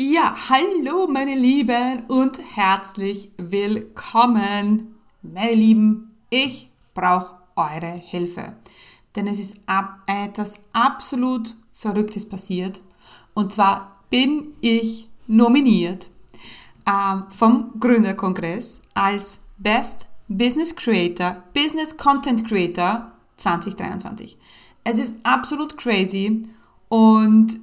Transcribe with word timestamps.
Ja, 0.00 0.32
hallo 0.48 1.08
meine 1.08 1.34
Lieben 1.34 2.04
und 2.06 2.38
herzlich 2.54 3.32
willkommen. 3.36 4.94
Meine 5.22 5.54
Lieben, 5.54 6.16
ich 6.30 6.70
brauche 6.94 7.34
eure 7.56 7.94
Hilfe. 7.94 8.54
Denn 9.16 9.26
es 9.26 9.40
ist 9.40 9.56
ab, 9.66 9.98
etwas 10.06 10.60
absolut 10.72 11.56
Verrücktes 11.72 12.28
passiert. 12.28 12.80
Und 13.34 13.52
zwar 13.52 14.04
bin 14.08 14.52
ich 14.60 15.08
nominiert 15.26 16.08
ähm, 16.86 17.24
vom 17.30 17.72
Gründerkongress 17.80 18.80
als 18.94 19.40
Best 19.56 20.06
Business 20.28 20.76
Creator, 20.76 21.42
Business 21.52 21.96
Content 21.96 22.46
Creator 22.46 23.10
2023. 23.34 24.38
Es 24.84 25.00
ist 25.00 25.14
absolut 25.24 25.76
crazy 25.76 26.48
und 26.88 27.58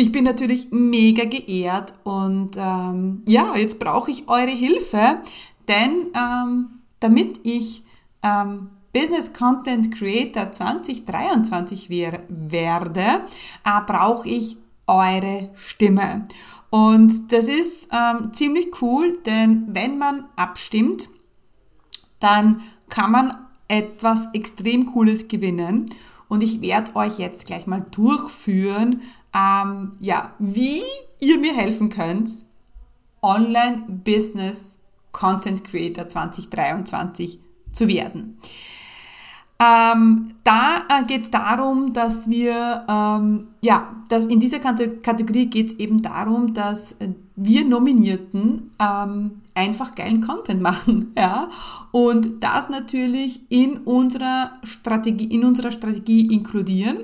ich 0.00 0.12
bin 0.12 0.24
natürlich 0.24 0.68
mega 0.70 1.24
geehrt 1.24 1.92
und 2.04 2.56
ähm, 2.56 3.22
ja, 3.28 3.54
jetzt 3.54 3.78
brauche 3.78 4.10
ich 4.10 4.28
eure 4.30 4.50
Hilfe, 4.50 5.20
denn 5.68 6.06
ähm, 6.14 6.80
damit 7.00 7.40
ich 7.42 7.84
ähm, 8.22 8.70
Business 8.94 9.34
Content 9.34 9.94
Creator 9.94 10.52
2023 10.52 11.90
wär, 11.90 12.24
werde, 12.30 13.00
äh, 13.00 13.80
brauche 13.86 14.26
ich 14.26 14.56
eure 14.86 15.50
Stimme. 15.54 16.26
Und 16.70 17.30
das 17.30 17.44
ist 17.44 17.88
ähm, 17.92 18.32
ziemlich 18.32 18.80
cool, 18.80 19.18
denn 19.26 19.66
wenn 19.68 19.98
man 19.98 20.24
abstimmt, 20.34 21.10
dann 22.20 22.62
kann 22.88 23.12
man 23.12 23.36
etwas 23.68 24.28
extrem 24.32 24.86
Cooles 24.86 25.28
gewinnen. 25.28 25.84
Und 26.28 26.42
ich 26.42 26.62
werde 26.62 26.96
euch 26.96 27.18
jetzt 27.18 27.44
gleich 27.44 27.66
mal 27.66 27.84
durchführen, 27.90 29.02
ähm, 29.34 29.92
ja, 30.00 30.34
wie 30.38 30.82
ihr 31.20 31.38
mir 31.38 31.54
helfen 31.54 31.90
könnt, 31.90 32.30
Online-Business 33.22 34.78
Content 35.12 35.64
Creator 35.64 36.06
2023 36.06 37.38
zu 37.72 37.88
werden. 37.88 38.38
Ähm, 39.62 40.36
da 40.42 40.84
äh, 40.88 41.04
geht 41.04 41.20
es 41.20 41.30
darum, 41.30 41.92
dass 41.92 42.30
wir, 42.30 42.86
ähm, 42.88 43.48
ja, 43.60 43.94
dass 44.08 44.26
in 44.26 44.40
dieser 44.40 44.58
Kategorie 44.58 45.46
geht 45.46 45.66
es 45.66 45.72
eben 45.74 46.00
darum, 46.00 46.54
dass 46.54 46.96
wir 47.36 47.66
Nominierten 47.66 48.70
ähm, 48.80 49.32
einfach 49.54 49.94
geilen 49.94 50.22
Content 50.22 50.62
machen, 50.62 51.12
ja, 51.14 51.50
und 51.92 52.42
das 52.42 52.70
natürlich 52.70 53.42
in 53.50 53.78
unserer 53.78 54.52
Strategie, 54.62 55.24
in 55.24 55.44
unserer 55.44 55.72
Strategie 55.72 56.32
inkludieren. 56.32 56.96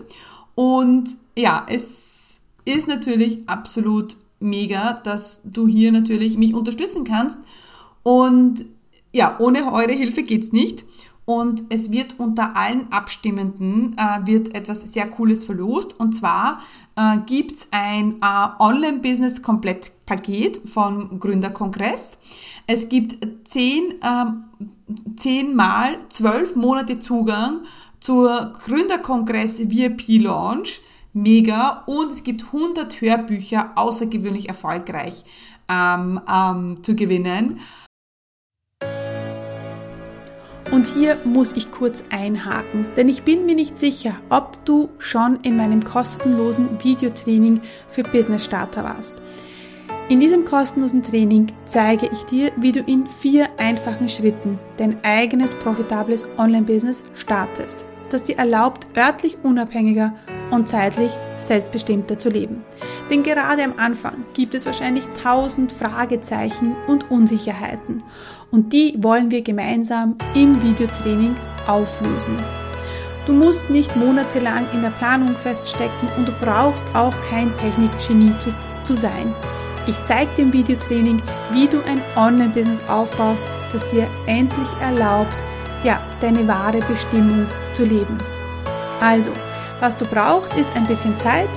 Und 0.56 1.16
ja, 1.38 1.64
es 1.68 2.40
ist 2.64 2.88
natürlich 2.88 3.48
absolut 3.48 4.16
mega, 4.40 4.94
dass 4.94 5.42
du 5.44 5.68
hier 5.68 5.92
natürlich 5.92 6.36
mich 6.36 6.54
unterstützen 6.54 7.04
kannst. 7.04 7.38
Und 8.02 8.64
ja, 9.12 9.36
ohne 9.38 9.72
eure 9.72 9.92
Hilfe 9.92 10.22
geht's 10.22 10.52
nicht 10.52 10.84
und 11.26 11.64
es 11.70 11.90
wird 11.90 12.18
unter 12.18 12.56
allen 12.56 12.90
Abstimmenden 12.92 13.96
äh, 13.98 14.26
wird 14.26 14.54
etwas 14.54 14.92
sehr 14.92 15.08
Cooles 15.08 15.42
verlost 15.44 15.98
und 15.98 16.14
zwar 16.14 16.60
äh, 16.96 17.18
gibt's 17.26 17.68
ein 17.72 18.16
äh, 18.22 18.48
Online-Business-Komplett-Paket 18.58 20.66
vom 20.68 21.18
Gründerkongress. 21.18 22.18
Es 22.66 22.88
gibt 22.88 23.18
zehn, 23.46 23.96
ähm, 24.02 24.44
zehnmal 25.16 25.98
zwölf 26.08 26.56
Monate 26.56 26.98
Zugang 27.00 27.60
zur 28.00 28.52
Gründerkongress 28.64 29.69
VIP 29.70 30.22
Launch. 30.22 30.80
Mega. 31.12 31.84
Und 31.86 32.12
es 32.12 32.22
gibt 32.25 32.44
100 32.44 33.00
Hörbücher 33.00 33.72
außergewöhnlich 33.75 34.48
erfolgreich 34.48 35.25
ähm, 35.70 36.20
ähm, 36.30 36.83
zu 36.83 36.94
gewinnen. 36.94 37.61
Und 40.72 40.86
hier 40.86 41.19
muss 41.25 41.53
ich 41.53 41.70
kurz 41.70 42.04
einhaken, 42.10 42.87
denn 42.97 43.09
ich 43.09 43.22
bin 43.22 43.47
mir 43.47 43.54
nicht 43.54 43.78
sicher, 43.78 44.16
ob 44.31 44.65
du 44.65 44.88
schon 44.99 45.38
in 45.43 45.56
meinem 45.56 45.84
kostenlosen 45.84 46.82
Videotraining 46.82 47.60
für 47.87 48.03
Business 48.03 48.44
Starter 48.44 48.82
warst. 48.82 49.22
In 50.09 50.20
diesem 50.20 50.44
kostenlosen 50.44 51.03
Training 51.03 51.47
zeige 51.65 52.09
ich 52.12 52.25
dir, 52.25 52.53
wie 52.56 52.72
du 52.72 52.81
in 52.81 53.06
vier 53.06 53.49
einfachen 53.59 54.09
Schritten 54.09 54.59
dein 54.76 55.03
eigenes 55.04 55.54
profitables 55.54 56.28
Online-Business 56.37 57.04
startest, 57.15 57.84
das 58.11 58.22
dir 58.25 58.39
erlaubt, 58.39 58.87
örtlich 58.97 59.39
unabhängiger 59.43 60.15
und 60.50 60.69
zeitlich 60.69 61.12
selbstbestimmter 61.37 62.19
zu 62.19 62.28
leben. 62.28 62.65
Denn 63.11 63.22
gerade 63.22 63.65
am 63.65 63.75
Anfang 63.78 64.25
gibt 64.34 64.55
es 64.55 64.67
wahrscheinlich 64.67 65.05
tausend 65.22 65.72
Fragezeichen 65.72 66.77
und 66.87 67.11
Unsicherheiten 67.11 68.03
und 68.50 68.72
die 68.72 68.94
wollen 68.99 69.31
wir 69.31 69.43
gemeinsam 69.43 70.17
im 70.34 70.62
Videotraining 70.62 71.34
auflösen. 71.67 72.37
Du 73.27 73.33
musst 73.33 73.69
nicht 73.71 73.97
monatelang 73.97 74.67
in 74.73 74.83
der 74.83 74.91
Planung 74.91 75.34
feststecken 75.34 76.09
und 76.17 76.28
du 76.28 76.33
brauchst 76.41 76.84
auch 76.94 77.15
kein 77.28 77.55
Technikgenie 77.56 78.33
zu, 78.38 78.50
zu 78.84 78.94
sein. 78.94 79.34
Ich 79.88 80.00
zeige 80.05 80.31
dir 80.37 80.43
im 80.43 80.53
Videotraining, 80.53 81.21
wie 81.53 81.67
du 81.67 81.78
ein 81.84 82.00
Online-Business 82.17 82.83
aufbaust, 82.88 83.44
das 83.73 83.87
dir 83.88 84.06
endlich 84.27 84.69
erlaubt, 84.81 85.44
ja, 85.86 86.00
deine 86.20 86.47
wahre 86.48 86.80
Bestimmung 86.80 87.47
zu 87.72 87.84
leben. 87.84 88.19
Also, 89.00 89.30
was 89.80 89.97
du 89.97 90.04
brauchst, 90.04 90.54
ist 90.56 90.74
ein 90.74 90.86
bisschen 90.86 91.16
Zeit, 91.16 91.48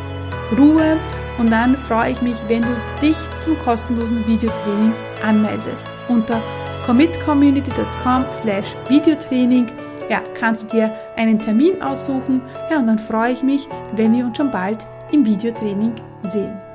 Ruhe 0.57 0.97
und 1.39 1.51
dann 1.51 1.75
freue 1.75 2.11
ich 2.11 2.21
mich, 2.21 2.37
wenn 2.47 2.61
du 2.61 2.75
dich 3.01 3.17
zum 3.39 3.57
kostenlosen 3.59 4.25
Videotraining 4.27 4.93
anmeldest 5.25 5.87
unter 6.07 6.41
commitcommunity.com 6.85 8.25
slash 8.31 8.75
Videotraining. 8.87 9.67
Ja, 10.09 10.21
kannst 10.39 10.63
du 10.63 10.77
dir 10.77 10.93
einen 11.17 11.39
Termin 11.39 11.81
aussuchen. 11.81 12.41
Ja, 12.69 12.79
und 12.79 12.87
dann 12.87 12.99
freue 12.99 13.31
ich 13.31 13.43
mich, 13.43 13.67
wenn 13.95 14.15
wir 14.15 14.25
uns 14.25 14.37
schon 14.37 14.51
bald 14.51 14.85
im 15.11 15.25
Videotraining 15.25 15.93
sehen. 16.23 16.68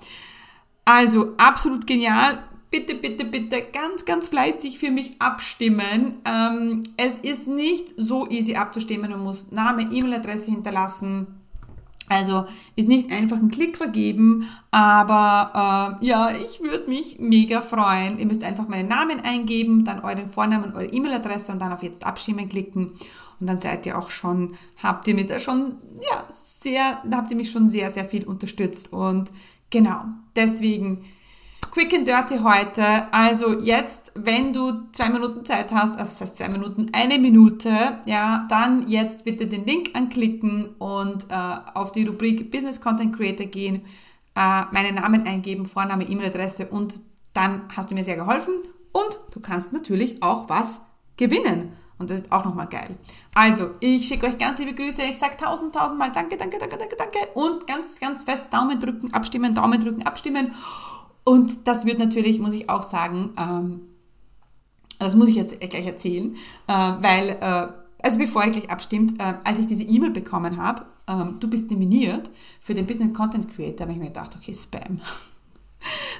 Also 0.83 1.33
absolut 1.37 1.87
genial. 1.87 2.43
Bitte, 2.69 2.95
bitte, 2.95 3.23
bitte 3.23 3.63
ganz, 3.71 4.03
ganz 4.03 4.27
fleißig 4.27 4.77
für 4.77 4.91
mich 4.91 5.21
abstimmen. 5.21 6.15
Ähm, 6.25 6.83
es 6.97 7.17
ist 7.17 7.47
nicht 7.47 7.93
so 7.95 8.27
easy 8.27 8.55
abzustimmen. 8.55 9.09
Man 9.09 9.23
muss 9.23 9.49
Name, 9.51 9.83
E-Mail-Adresse 9.83 10.51
hinterlassen 10.51 11.36
also 12.09 12.45
ist 12.75 12.87
nicht 12.87 13.11
einfach 13.11 13.37
ein 13.37 13.51
Klick 13.51 13.77
vergeben, 13.77 14.47
aber 14.71 15.99
äh, 16.01 16.05
ja, 16.05 16.31
ich 16.31 16.61
würde 16.61 16.89
mich 16.89 17.19
mega 17.19 17.61
freuen. 17.61 18.17
Ihr 18.17 18.25
müsst 18.25 18.43
einfach 18.43 18.67
meinen 18.67 18.87
Namen 18.87 19.19
eingeben, 19.19 19.83
dann 19.83 19.99
euren 19.99 20.29
Vornamen, 20.29 20.73
eure 20.73 20.85
E-Mail-Adresse 20.85 21.51
und 21.51 21.59
dann 21.59 21.73
auf 21.73 21.83
Jetzt 21.83 22.05
abstimmen 22.05 22.47
klicken. 22.47 22.93
Und 23.39 23.47
dann 23.47 23.57
seid 23.57 23.85
ihr 23.85 23.97
auch 23.97 24.09
schon, 24.09 24.55
habt 24.77 25.07
ihr 25.07 25.15
mir 25.15 25.25
da 25.25 25.39
schon, 25.39 25.75
ja, 26.09 26.25
sehr, 26.29 27.01
da 27.05 27.17
habt 27.17 27.31
ihr 27.31 27.37
mich 27.37 27.51
schon 27.51 27.69
sehr, 27.69 27.91
sehr 27.91 28.05
viel 28.05 28.25
unterstützt. 28.25 28.93
Und 28.93 29.31
genau, 29.69 30.03
deswegen 30.35 31.05
Quick 31.77 31.93
and 31.93 32.07
Dirty 32.07 32.39
heute. 32.39 33.13
Also 33.13 33.59
jetzt, 33.59 34.11
wenn 34.15 34.51
du 34.51 34.89
zwei 34.93 35.09
Minuten 35.09 35.45
Zeit 35.45 35.71
hast, 35.71 35.91
also 35.91 36.05
das 36.05 36.21
heißt 36.21 36.35
zwei 36.37 36.49
Minuten, 36.49 36.87
eine 36.91 37.19
Minute, 37.19 37.69
ja, 38.07 38.47
dann 38.49 38.87
jetzt 38.87 39.23
bitte 39.25 39.45
den 39.45 39.63
Link 39.63 39.91
anklicken 39.93 40.69
und 40.79 41.27
äh, 41.29 41.35
auf 41.75 41.91
die 41.91 42.07
Rubrik 42.07 42.49
Business 42.49 42.81
Content 42.81 43.15
Creator 43.15 43.45
gehen, 43.45 43.85
äh, 44.35 44.63
meinen 44.71 44.95
Namen 44.95 45.27
eingeben, 45.27 45.67
Vorname, 45.67 46.05
E-Mail-Adresse 46.05 46.65
und 46.65 46.99
dann 47.33 47.61
hast 47.75 47.91
du 47.91 47.93
mir 47.93 48.03
sehr 48.03 48.15
geholfen 48.15 48.55
und 48.91 49.19
du 49.29 49.39
kannst 49.39 49.71
natürlich 49.71 50.23
auch 50.23 50.49
was 50.49 50.81
gewinnen. 51.15 51.73
Und 51.99 52.09
das 52.09 52.21
ist 52.21 52.31
auch 52.31 52.45
nochmal 52.45 52.67
geil. 52.67 52.95
Also, 53.35 53.71
ich 53.79 54.07
schicke 54.07 54.27
euch 54.27 54.37
ganz 54.37 54.59
liebe 54.59 54.73
Grüße. 54.73 55.01
Ich 55.03 55.17
sage 55.17 55.35
tausend, 55.37 55.73
tausendmal 55.73 56.11
danke, 56.11 56.37
danke, 56.37 56.57
danke, 56.59 56.77
danke, 56.77 56.95
danke. 56.95 57.19
Und 57.33 57.65
ganz, 57.65 57.99
ganz 57.99 58.23
fest 58.23 58.51
Daumen 58.51 58.79
drücken, 58.79 59.13
abstimmen, 59.13 59.53
Daumen 59.55 59.79
drücken, 59.79 60.03
abstimmen. 60.03 60.53
Und 61.27 61.67
das 61.67 61.85
wird 61.85 61.99
natürlich, 61.99 62.39
muss 62.39 62.53
ich 62.53 62.69
auch 62.69 62.83
sagen, 62.83 63.33
ähm, 63.37 63.81
das 64.97 65.13
muss 65.13 65.27
ich 65.27 65.35
jetzt 65.35 65.59
gleich 65.59 65.85
erzählen, 65.85 66.33
äh, 66.67 66.71
weil 66.73 67.37
äh, 67.41 67.67
also 68.01 68.17
bevor 68.17 68.45
ihr 68.45 68.51
gleich 68.51 68.69
abstimmt, 68.69 69.19
äh, 69.19 69.33
als 69.43 69.59
ich 69.59 69.67
diese 69.67 69.83
E-Mail 69.83 70.11
bekommen 70.11 70.55
habe, 70.55 70.85
ähm, 71.05 71.35
du 71.41 71.49
bist 71.49 71.69
nominiert 71.69 72.31
für 72.61 72.73
den 72.73 72.87
Business 72.87 73.13
Content 73.13 73.53
Creator, 73.53 73.81
habe 73.81 73.91
ich 73.91 73.99
mir 73.99 74.05
gedacht, 74.05 74.37
okay, 74.37 74.53
Spam. 74.53 75.01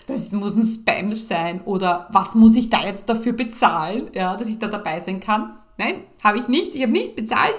Das 0.08 0.32
muss 0.34 0.56
ein 0.56 0.66
Spam 0.66 1.14
sein 1.14 1.62
oder 1.62 2.08
was 2.12 2.36
muss 2.36 2.56
ich 2.56 2.70
da 2.70 2.86
jetzt 2.86 3.08
dafür 3.10 3.34
bezahlen, 3.34 4.10
ja, 4.14 4.36
dass 4.36 4.50
ich 4.50 4.60
da 4.60 4.68
dabei 4.68 5.00
sein 5.00 5.20
kann? 5.22 5.58
Nein, 5.78 6.04
habe 6.24 6.38
ich 6.38 6.48
nicht. 6.48 6.76
Ich 6.76 6.82
habe 6.82 6.92
nicht 6.92 7.16
bezahlt 7.16 7.56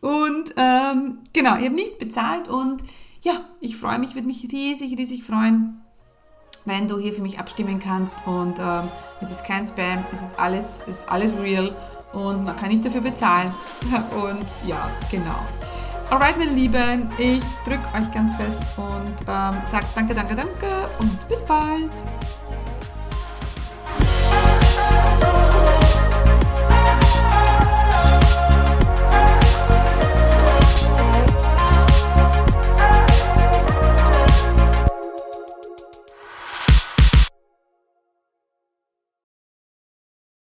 und 0.00 0.54
ähm, 0.56 1.18
genau, 1.32 1.56
ich 1.56 1.64
habe 1.64 1.74
nichts 1.74 1.96
bezahlt 1.96 2.48
und 2.48 2.82
ja, 3.22 3.44
ich 3.60 3.76
freue 3.76 3.98
mich, 3.98 4.14
würde 4.14 4.26
mich 4.26 4.46
riesig, 4.52 4.96
riesig 4.98 5.24
freuen, 5.24 5.80
wenn 6.68 6.86
du 6.86 6.98
hier 6.98 7.12
für 7.12 7.22
mich 7.22 7.38
abstimmen 7.38 7.78
kannst 7.78 8.26
und 8.26 8.58
ähm, 8.58 8.88
es 9.20 9.30
ist 9.30 9.44
kein 9.44 9.64
Spam, 9.64 10.04
es 10.12 10.22
ist 10.22 10.38
alles, 10.38 10.82
es 10.86 10.98
ist 10.98 11.08
alles 11.08 11.36
real 11.38 11.74
und 12.12 12.44
man 12.44 12.56
kann 12.56 12.68
nicht 12.68 12.84
dafür 12.84 13.00
bezahlen 13.00 13.52
und 14.14 14.46
ja, 14.66 14.90
genau. 15.10 15.40
Alright, 16.10 16.38
meine 16.38 16.52
Lieben, 16.52 17.10
ich 17.18 17.42
drücke 17.64 17.86
euch 17.94 18.10
ganz 18.12 18.34
fest 18.36 18.62
und 18.76 19.14
ähm, 19.28 19.56
sage 19.66 19.86
danke, 19.94 20.14
danke, 20.14 20.34
danke 20.34 20.66
und 21.00 21.28
bis 21.28 21.42
bald. 21.42 21.90